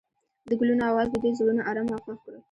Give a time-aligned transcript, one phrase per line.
[0.49, 2.39] د ګلونه اواز د دوی زړونه ارامه او خوښ کړل.